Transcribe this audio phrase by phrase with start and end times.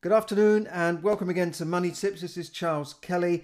[0.00, 2.20] Good afternoon and welcome again to Money Tips.
[2.20, 3.42] This is Charles Kelly.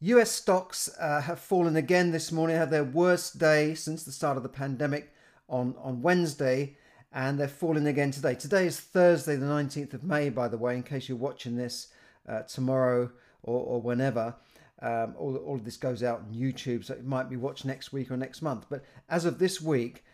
[0.00, 4.36] US stocks uh, have fallen again this morning, had their worst day since the start
[4.36, 5.14] of the pandemic
[5.48, 6.76] on, on Wednesday,
[7.14, 8.34] and they're falling again today.
[8.34, 11.88] Today is Thursday, the 19th of May, by the way, in case you're watching this
[12.28, 13.10] uh, tomorrow
[13.42, 14.34] or, or whenever.
[14.82, 17.94] Um, all, all of this goes out on YouTube, so it might be watched next
[17.94, 18.66] week or next month.
[18.68, 20.04] But as of this week,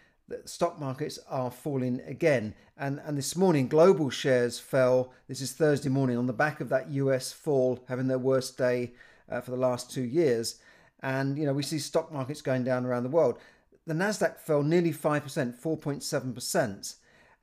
[0.44, 2.54] stock markets are falling again.
[2.76, 5.12] And, and this morning, global shares fell.
[5.28, 8.92] This is Thursday morning on the back of that US fall, having their worst day
[9.30, 10.60] uh, for the last two years.
[11.00, 13.38] And, you know, we see stock markets going down around the world.
[13.86, 16.94] The NASDAQ fell nearly 5%, 4.7%.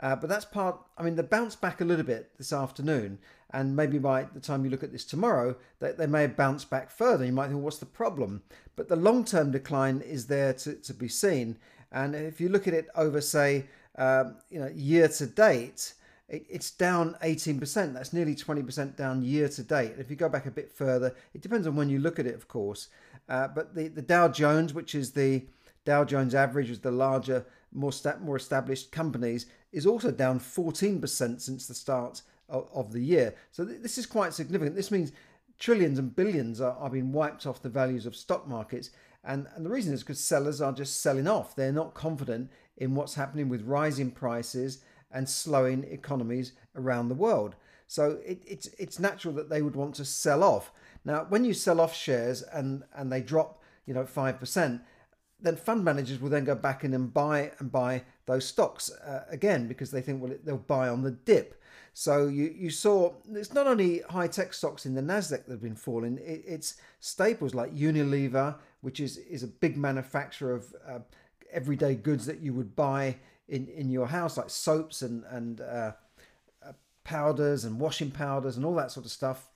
[0.01, 3.19] Uh, but that's part, I mean, they bounced back a little bit this afternoon.
[3.51, 6.69] And maybe by the time you look at this tomorrow, they, they may have bounced
[6.69, 7.25] back further.
[7.25, 8.43] You might think, well, what's the problem?
[8.75, 11.57] But the long term decline is there to, to be seen.
[11.91, 13.65] And if you look at it over, say,
[13.97, 15.93] um, you know, year to date,
[16.27, 17.93] it, it's down 18%.
[17.93, 19.91] That's nearly 20% down year to date.
[19.91, 22.27] And If you go back a bit further, it depends on when you look at
[22.27, 22.87] it, of course.
[23.27, 25.45] Uh, but the, the Dow Jones, which is the
[25.85, 31.41] Dow Jones average, is the larger, more sta- more established companies, is also down 14%
[31.41, 33.35] since the start of, of the year.
[33.51, 34.75] So th- this is quite significant.
[34.75, 35.11] This means
[35.59, 38.89] trillions and billions are, are being wiped off the values of stock markets.
[39.23, 41.55] And, and the reason is because sellers are just selling off.
[41.55, 44.79] They're not confident in what's happening with rising prices
[45.11, 47.55] and slowing economies around the world.
[47.87, 50.71] So it, it's it's natural that they would want to sell off.
[51.03, 54.81] Now, when you sell off shares and and they drop, you know, five percent,
[55.41, 59.25] then fund managers will then go back in and buy and buy those stocks uh,
[59.29, 61.59] again because they think well they'll buy on the dip.
[61.93, 65.61] So you, you saw it's not only high tech stocks in the Nasdaq that have
[65.61, 66.19] been falling.
[66.19, 70.99] It, it's staples like Unilever, which is is a big manufacturer of uh,
[71.51, 75.91] everyday goods that you would buy in in your house, like soaps and and uh,
[76.65, 76.71] uh,
[77.03, 79.49] powders and washing powders and all that sort of stuff.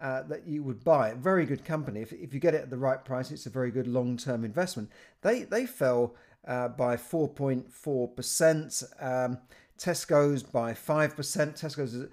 [0.00, 1.12] Uh, that you would buy.
[1.12, 2.00] Very good company.
[2.00, 4.46] If, if you get it at the right price, it's a very good long term
[4.46, 4.90] investment.
[5.20, 6.14] They they fell
[6.48, 8.82] uh, by 4.4 percent.
[8.98, 9.36] Um,
[9.80, 11.14] Tesco's by 5%.
[11.14, 12.08] Tesco's is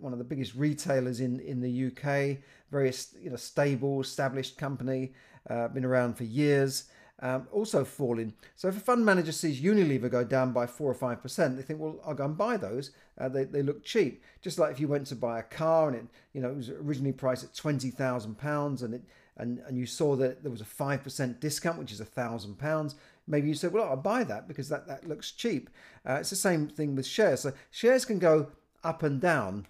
[0.00, 2.38] one of the biggest retailers in, in the UK,
[2.70, 5.12] very you know, stable, established company,
[5.48, 6.84] uh, been around for years.
[7.22, 8.32] Um, also falling.
[8.56, 11.62] So if a fund manager sees Unilever go down by four or five percent, they
[11.62, 12.92] think, well, I'll go and buy those.
[13.18, 14.22] Uh, they, they look cheap.
[14.40, 16.70] Just like if you went to buy a car and it, you know, it was
[16.70, 19.02] originally priced at twenty thousand pounds, and it
[19.36, 22.58] and and you saw that there was a five percent discount, which is a thousand
[22.58, 22.94] pounds
[23.30, 25.70] maybe you say, well, I'll buy that because that, that looks cheap.
[26.06, 27.40] Uh, it's the same thing with shares.
[27.40, 28.48] So shares can go
[28.82, 29.66] up and down,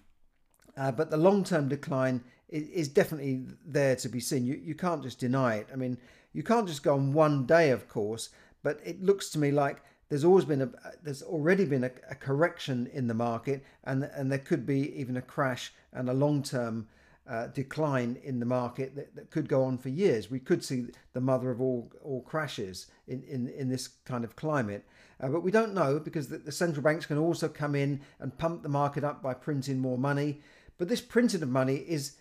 [0.75, 4.45] uh, but the long term decline is, definitely there to be seen.
[4.45, 5.67] You, you can't just deny it.
[5.71, 5.97] I mean,
[6.33, 8.29] you can't just go on one day, of course,
[8.63, 10.69] but it looks to me like there's always been a
[11.01, 15.15] there's already been a, a correction in the market and and there could be even
[15.15, 16.87] a crash and a long term
[17.31, 20.29] uh, decline in the market that, that could go on for years.
[20.29, 24.35] We could see the mother of all, all crashes in, in, in this kind of
[24.35, 24.85] climate.
[25.19, 28.37] Uh, but we don't know because the, the, central banks can also come in and
[28.37, 30.41] pump the market up by printing more money.
[30.77, 32.17] But this printing of money is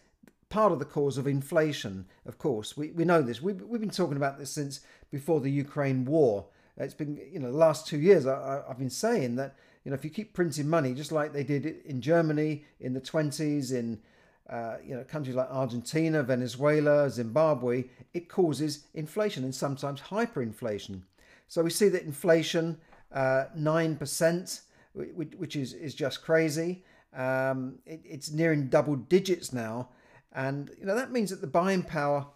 [0.50, 2.76] part of the cause of inflation, of course.
[2.76, 3.40] We, we know this.
[3.40, 4.80] We've, we've been talking about this since
[5.10, 6.46] before the Ukraine war.
[6.76, 9.94] It's been, you know, the last two years I, I've been saying that, you know,
[9.94, 14.00] if you keep printing money, just like they did in Germany in the 20s, in
[14.50, 21.02] uh, you know, countries like Argentina, Venezuela, Zimbabwe, it causes inflation and sometimes hyperinflation.
[21.46, 22.76] So we see that inflation,
[23.12, 24.60] uh, 9%,
[24.94, 26.84] which is, is just crazy.
[27.14, 29.90] Um, it, it's nearing double digits now.
[30.32, 32.26] And, you know, that means that the buying power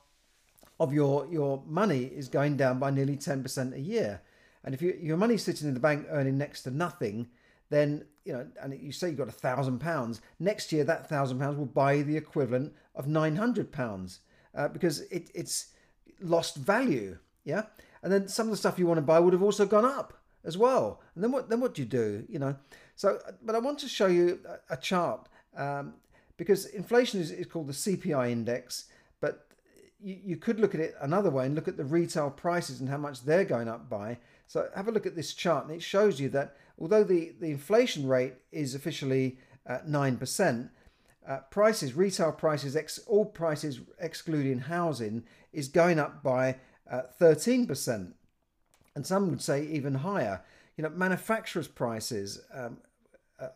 [0.81, 4.21] of your, your money is going down by nearly 10% a year.
[4.65, 7.29] And if you, your money's sitting in the bank earning next to nothing,
[7.71, 10.21] then you know, and you say you've got a thousand pounds.
[10.39, 14.21] Next year, that thousand pounds will buy the equivalent of nine hundred pounds
[14.55, 15.73] uh, because it, it's
[16.21, 17.19] lost value.
[17.45, 17.65] Yeah,
[18.03, 20.15] and then some of the stuff you want to buy would have also gone up
[20.45, 21.03] as well.
[21.15, 21.51] And then what?
[21.51, 22.25] Then what do you do?
[22.29, 22.57] You know.
[22.97, 25.95] So, but I want to show you a, a chart um,
[26.37, 28.87] because inflation is, is called the CPI index,
[29.21, 29.47] but
[30.01, 32.89] you, you could look at it another way and look at the retail prices and
[32.89, 34.19] how much they're going up by.
[34.47, 37.51] So have a look at this chart, and it shows you that although the, the
[37.51, 40.71] inflation rate is officially at 9%,
[41.27, 46.57] uh, prices, retail prices, ex, all prices excluding housing, is going up by
[46.91, 48.13] uh, 13%.
[48.95, 50.43] And some would say even higher.
[50.77, 52.79] You know, manufacturers' prices um,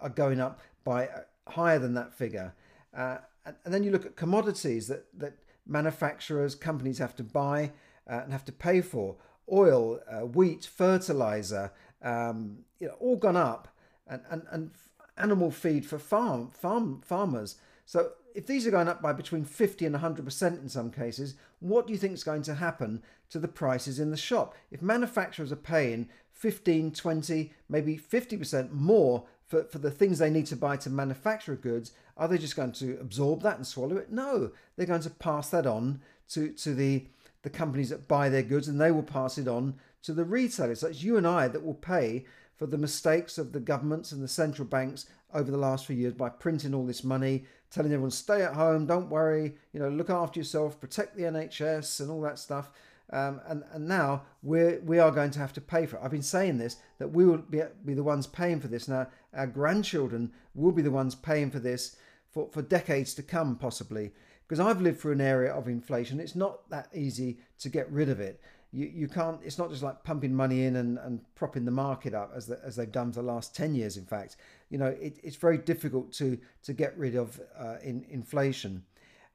[0.01, 2.55] are going up by uh, higher than that figure.
[2.97, 5.35] Uh, and, then you look at commodities that, that
[5.67, 7.73] manufacturers, companies have to buy
[8.11, 9.17] uh, and have to pay for
[9.51, 13.69] oil, uh, wheat, fertilizer, um, you know, all gone up,
[14.07, 14.71] and, and, and
[15.17, 17.57] animal feed for farm farm farmers.
[17.85, 21.87] So if these are going up by between 50 and 100% in some cases, what
[21.87, 24.55] do you think is going to happen to the prices in the shop?
[24.71, 30.47] If manufacturers are paying 15, 20, maybe 50% more for, for the things they need
[30.47, 34.13] to buy to manufacture goods, are they just going to absorb that and swallow it?
[34.13, 36.01] No, they're going to pass that on
[36.31, 37.07] to, to the,
[37.43, 40.81] the companies that buy their goods and they will pass it on to the retailers.
[40.81, 44.23] So it's you and I that will pay for the mistakes of the governments and
[44.23, 48.11] the central banks over the last few years by printing all this money, telling everyone
[48.11, 52.21] stay at home, don't worry, you know, look after yourself, protect the NHS and all
[52.23, 52.71] that stuff.
[53.11, 56.03] Um, and, and now we're, we are going to have to pay for it.
[56.03, 58.87] I've been saying this, that we will be, be the ones paying for this.
[58.87, 61.97] Now, our grandchildren will be the ones paying for this
[62.31, 64.13] for, for decades to come, possibly.
[64.47, 66.21] Because I've lived through an area of inflation.
[66.21, 68.41] It's not that easy to get rid of it.
[68.73, 72.13] You, you can't, it's not just like pumping money in and, and propping the market
[72.13, 74.37] up as, the, as they've done for the last 10 years, in fact.
[74.69, 78.85] You know, it, it's very difficult to, to get rid of uh, in, inflation.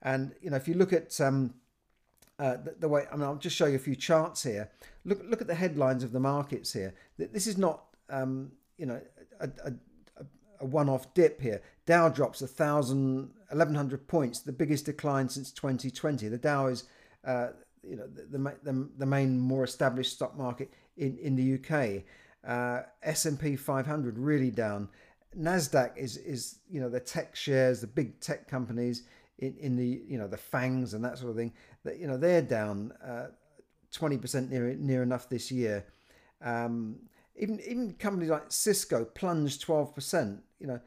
[0.04, 1.56] And, you know, if you look at um,
[2.44, 4.69] uh, the, the, way, I mean, I'll just show you a few charts here.
[5.06, 6.94] Look, look at the headlines of the markets here.
[7.18, 9.00] This is not, um, you know,
[9.40, 9.74] a, a,
[10.60, 11.62] a one-off dip here.
[11.86, 16.28] Dow drops a thousand, 1100 points, the biggest decline since 2020.
[16.28, 16.84] The Dow is,
[17.24, 17.50] uh,
[17.81, 22.04] you know, the, the, the, main more established stock market in, in the UK.
[22.46, 24.89] Uh, S&P 500 really down.
[25.39, 29.01] Nasdaq is is you know the tech shares, the big tech companies
[29.40, 31.54] in, in the you know the fangs and that sort of thing
[31.84, 33.28] that you know they're down uh,
[33.92, 35.86] twenty percent near near enough this year.
[36.42, 36.98] Um,
[37.36, 40.44] even even companies like Cisco plunged twelve percent.
[40.60, 40.80] You know,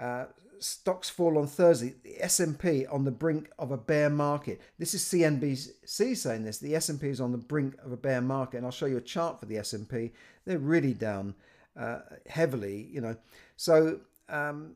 [0.00, 0.26] uh,
[0.60, 1.94] stocks fall on Thursday.
[2.02, 4.60] The S and P on the brink of a bear market.
[4.78, 6.58] This is CNBC saying this.
[6.58, 8.86] The S and P is on the brink of a bear market, and I'll show
[8.86, 10.12] you a chart for the S and P.
[10.44, 11.34] They're really down
[11.78, 12.88] uh, heavily.
[12.92, 13.16] You know,
[13.56, 14.00] so.
[14.30, 14.74] Um,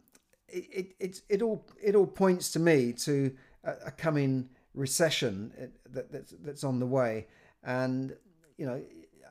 [0.52, 3.34] it, it, it, all it all points to me to
[3.64, 7.26] a, a coming recession uh, that, that's, that's on the way.
[7.64, 8.14] And
[8.58, 8.80] you know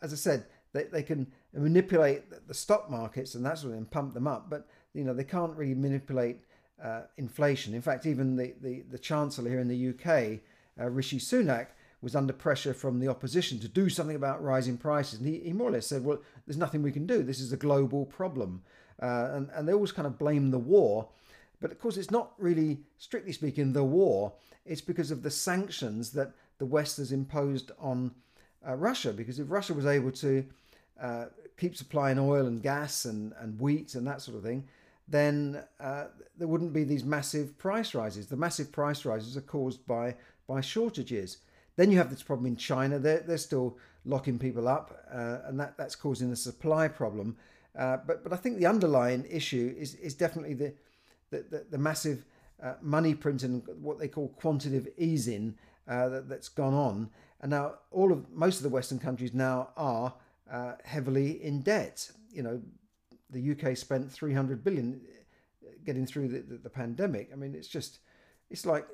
[0.01, 3.89] as i said they, they can manipulate the stock markets and that sort of and
[3.89, 6.39] pump them up but you know they can't really manipulate
[6.83, 7.73] uh, inflation.
[7.73, 11.68] In fact even the, the, the chancellor here in the uk uh, rishi sunak
[12.01, 15.19] was under pressure from the opposition to do something about rising prices.
[15.19, 17.21] And he, he more or less said well there's nothing we can do.
[17.21, 18.63] This is a global problem
[19.01, 21.07] uh, and, and they always kind of blame the war.
[21.59, 24.33] But of course, it's not really, strictly speaking, the war.
[24.65, 28.12] It's because of the sanctions that the West has imposed on
[28.68, 29.13] uh, Russia.
[29.13, 30.45] Because if Russia was able to
[31.00, 31.25] uh,
[31.57, 34.68] keep supplying oil and gas and, and wheat and that sort of thing,
[35.07, 36.06] then uh,
[36.38, 38.27] there wouldn't be these massive price rises.
[38.27, 40.15] The massive price rises are caused by,
[40.47, 41.38] by shortages.
[41.75, 42.97] Then you have this problem in China.
[42.97, 47.38] They're, they're still locking people up, uh, and that, that's causing a supply problem.
[47.77, 50.73] Uh, but but I think the underlying issue is is definitely the
[51.29, 52.25] the, the, the massive
[52.62, 55.56] uh, money printing, what they call quantitative easing
[55.88, 57.09] uh, that, has gone on,
[57.39, 60.13] and now all of most of the Western countries now are
[60.51, 62.12] uh, heavily in debt.
[62.31, 62.62] You know,
[63.29, 65.00] the UK spent 300 billion
[65.63, 67.29] uh, getting through the, the, the pandemic.
[67.31, 68.00] I mean, it's just
[68.50, 68.85] it's like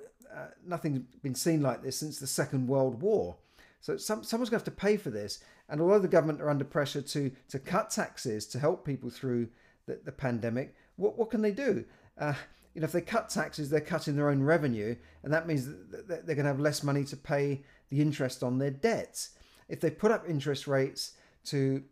[0.66, 3.38] nothing's been seen like this since the Second World War.
[3.82, 5.40] So some, someone's going to have to pay for this.
[5.70, 9.50] And although the government are under pressure to, to cut taxes to help people through
[9.86, 11.86] the, the pandemic, what, what can they do?
[12.18, 12.34] Uh,
[12.74, 16.08] you know, if they cut taxes, they're cutting their own revenue, and that means that
[16.08, 19.32] they're going to have less money to pay the interest on their debts.
[19.68, 21.14] If they put up interest rates
[21.46, 21.84] to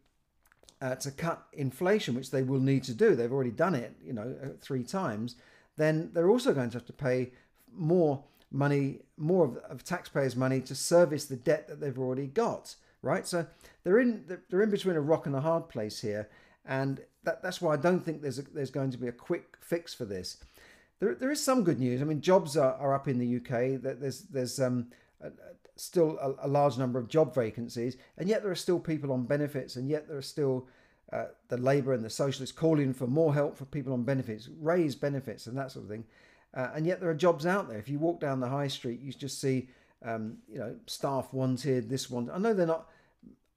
[0.82, 4.14] uh, to cut inflation, which they will need to do, they've already done it, you
[4.14, 5.36] know, uh, three times,
[5.78, 7.32] then they're also going to have to pay
[7.74, 8.24] more
[8.56, 13.28] money, more of, of taxpayers' money to service the debt that they've already got, right?
[13.28, 13.46] So
[13.84, 16.30] they're in they're in between a rock and a hard place here,
[16.66, 19.58] and that, that's why I don't think there's a, there's going to be a quick
[19.60, 20.38] fix for this.
[21.00, 22.02] There, there is some good news.
[22.02, 23.82] I mean, jobs are, are up in the UK.
[23.82, 24.88] There's there's um,
[25.22, 25.30] a,
[25.76, 29.26] still a, a, large number of job vacancies, and yet there are still people on
[29.26, 30.68] benefits, and yet there are still
[31.12, 34.96] uh, the Labour and the Socialists calling for more help for people on benefits, raise
[34.96, 36.06] benefits, and that sort of thing.
[36.56, 37.78] Uh, and yet there are jobs out there.
[37.78, 39.68] If you walk down the high street, you just see,
[40.04, 42.30] um, you know, staff wanted, this one.
[42.32, 42.90] I know they're not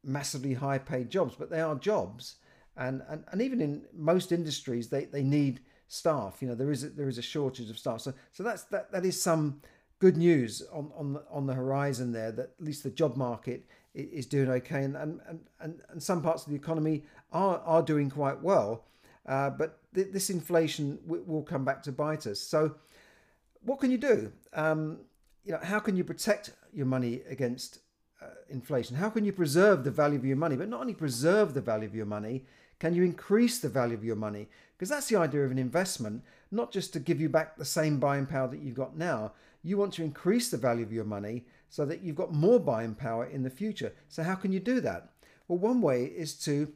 [0.02, 2.37] massively high paid jobs, but they are jobs.
[2.76, 6.38] And, and, and even in most industries, they, they need staff.
[6.40, 8.00] You know, there is a, there is a shortage of staff.
[8.00, 9.61] So so that's that that is some
[9.99, 12.31] good news on on the, on the horizon there.
[12.31, 13.64] That at least the job market
[13.95, 15.21] is doing okay, and and,
[15.61, 18.85] and, and some parts of the economy are are doing quite well.
[19.26, 22.40] Uh, but th- this inflation w- will come back to bite us.
[22.40, 22.76] So
[23.65, 24.33] what can you do?
[24.53, 24.99] Um,
[25.45, 27.79] you know, how can you protect your money against
[28.23, 28.97] uh, inflation?
[28.97, 30.57] How can you preserve the value of your money?
[30.57, 32.45] But not only preserve the value of your money,
[32.79, 34.49] Can you increase the value of your money?
[34.77, 37.99] Because that's the idea of an investment, not just to give you back the same
[37.99, 39.33] buying power that you've got now.
[39.62, 42.95] You want to increase the value of your money so that you've got more buying
[42.95, 43.93] power in the future.
[44.09, 45.11] So, how can you do that?
[45.49, 46.73] Well, one way is to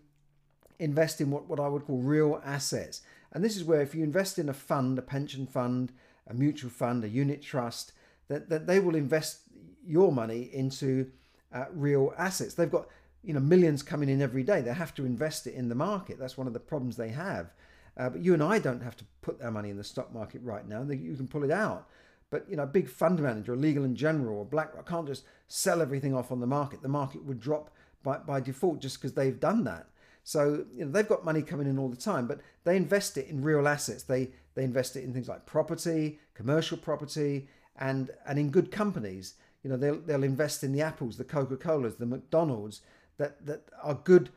[0.78, 3.02] invest in what, what I would call real assets.
[3.32, 5.92] And this is where if you invest in a fund, a pension fund,
[6.28, 7.92] a mutual fund, a unit trust,
[8.28, 9.40] that, that they will invest
[9.84, 11.10] your money into
[11.52, 12.54] uh, real assets.
[12.54, 12.88] They've got
[13.22, 14.60] you know millions coming in every day.
[14.60, 16.18] They have to invest it in the market.
[16.18, 17.52] That's one of the problems they have.
[17.96, 20.40] Uh, but you and I don't have to put our money in the stock market
[20.42, 20.82] right now.
[20.82, 21.88] You can pull it out.
[22.30, 25.82] But you know, a big fund manager, legal and general, or BlackRock can't just sell
[25.82, 26.80] everything off on the market.
[26.80, 27.70] The market would drop
[28.02, 29.86] by, by default just because they've done that.
[30.24, 33.28] So you know they've got money coming in all the time, but they invest it
[33.28, 34.04] in real assets.
[34.04, 39.34] They they invest it in things like property, commercial property, and and in good companies.
[39.62, 42.82] You know they'll they'll invest in the Apples, the Coca Colas, the McDonald's
[43.18, 44.30] that that are good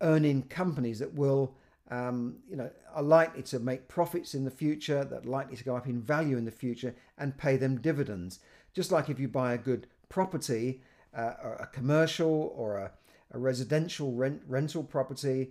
[0.00, 1.54] earning companies that will
[1.90, 5.64] um, you know are likely to make profits in the future, that are likely to
[5.64, 8.38] go up in value in the future, and pay them dividends.
[8.72, 10.82] Just like if you buy a good property,
[11.16, 12.92] uh, a commercial or a
[13.34, 15.50] a residential rent, rental property,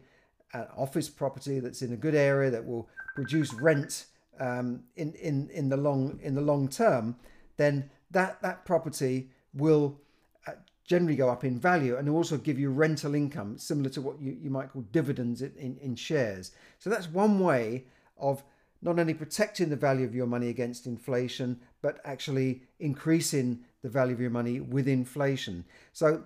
[0.54, 4.06] an office property that's in a good area that will produce rent
[4.40, 7.16] um, in, in, in the long in the long term,
[7.58, 10.00] then that, that property will
[10.48, 10.52] uh,
[10.86, 14.38] generally go up in value and also give you rental income, similar to what you,
[14.42, 16.52] you might call dividends in, in shares.
[16.80, 17.86] So that's one way
[18.18, 18.44] of
[18.82, 24.14] not only protecting the value of your money against inflation, but actually increasing the value
[24.14, 25.64] of your money with inflation.
[25.94, 26.24] So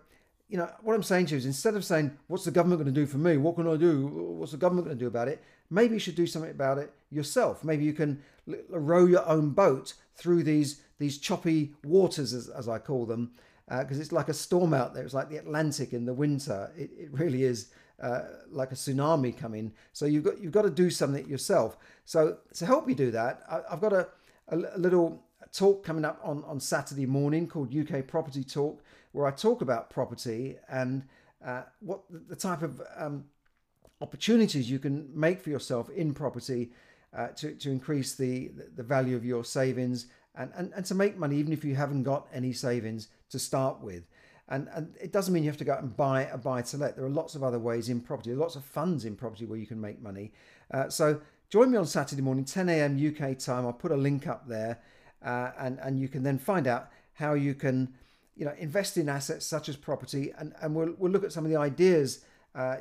[0.49, 2.93] you know, what I'm saying to you is instead of saying, what's the government going
[2.93, 3.37] to do for me?
[3.37, 4.07] What can I do?
[4.07, 5.43] What's the government going to do about it?
[5.69, 7.63] Maybe you should do something about it yourself.
[7.63, 8.21] Maybe you can
[8.69, 13.31] row your own boat through these these choppy waters, as, as I call them,
[13.69, 15.03] because uh, it's like a storm out there.
[15.03, 16.71] It's like the Atlantic in the winter.
[16.75, 17.69] It, it really is
[18.01, 19.73] uh, like a tsunami coming.
[19.93, 21.77] So you've got you've got to do something yourself.
[22.05, 24.07] So to help you do that, I, have got a,
[24.47, 29.25] a, a little talk coming up on, on Saturday morning called UK Property Talk where
[29.25, 31.03] I talk about property and
[31.45, 33.25] uh, what the type of um,
[34.01, 36.71] opportunities you can make for yourself in property
[37.15, 41.17] uh, to, to increase the, the value of your savings and, and, and to make
[41.17, 44.03] money even if you haven't got any savings to start with.
[44.49, 46.77] And, and it doesn't mean you have to go out and buy a buy to
[46.77, 46.95] let.
[46.95, 49.67] There are lots of other ways in property, lots of funds in property where you
[49.67, 50.31] can make money.
[50.71, 52.95] Uh, so join me on Saturday morning, 10 a.m.
[52.95, 53.65] UK time.
[53.65, 54.79] I'll put a link up there,
[55.23, 57.93] uh, and and you can then find out how you can
[58.37, 61.43] you know, invest in assets such as property, and, and we'll, we'll look at some
[61.43, 62.23] of the ideas
[62.55, 62.77] uh,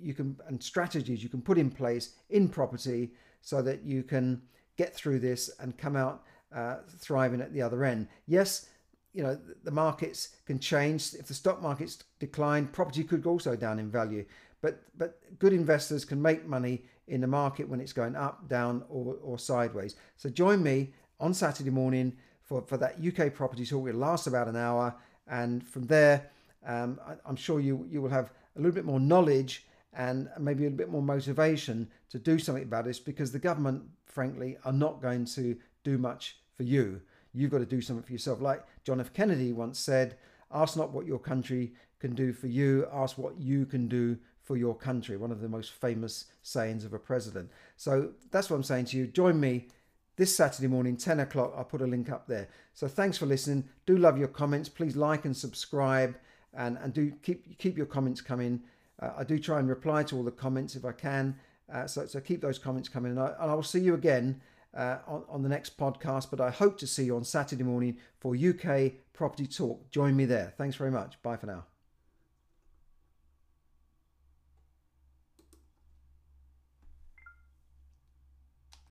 [0.00, 4.42] you can and strategies you can put in place in property so that you can
[4.76, 6.24] get through this and come out
[6.54, 8.08] uh, thriving at the other end.
[8.26, 8.68] Yes,
[9.12, 11.14] you know the markets can change.
[11.14, 14.24] If the stock markets decline, property could also down in value.
[14.60, 18.82] But but good investors can make money in the market when it's going up, down,
[18.88, 19.96] or, or sideways.
[20.16, 23.88] So join me on Saturday morning for, for that UK property talk.
[23.88, 24.94] It'll last about an hour.
[25.26, 26.30] And from there,
[26.66, 29.66] um, I, I'm sure you, you will have a little bit more knowledge
[29.96, 33.82] and maybe a little bit more motivation to do something about this because the government,
[34.06, 37.00] frankly, are not going to do much for you.
[37.32, 38.40] You've got to do something for yourself.
[38.40, 39.12] Like John F.
[39.12, 40.16] Kennedy once said,
[40.52, 44.56] ask not what your country can do for you, ask what you can do for
[44.56, 45.16] your country.
[45.16, 47.50] One of the most famous sayings of a president.
[47.76, 49.06] So that's what I'm saying to you.
[49.06, 49.68] Join me
[50.16, 51.54] this Saturday morning, 10 o'clock.
[51.56, 52.48] I'll put a link up there.
[52.72, 53.68] So thanks for listening.
[53.86, 54.68] Do love your comments.
[54.68, 56.16] Please like and subscribe
[56.52, 58.62] and, and do keep keep your comments coming.
[59.00, 61.36] Uh, I do try and reply to all the comments if I can.
[61.72, 63.12] Uh, so, so keep those comments coming.
[63.12, 64.40] And I, and I will see you again
[64.76, 66.30] uh, on, on the next podcast.
[66.30, 69.90] But I hope to see you on Saturday morning for UK Property Talk.
[69.90, 70.54] Join me there.
[70.56, 71.20] Thanks very much.
[71.22, 71.64] Bye for now.